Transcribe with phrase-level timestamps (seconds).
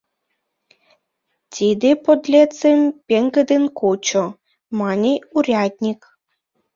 [1.53, 4.25] —Тиде подлецым пеҥгыдын кучо!—
[4.79, 6.01] мане урядник.